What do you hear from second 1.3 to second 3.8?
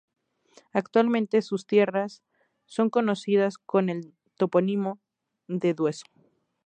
sus tierras son conocidas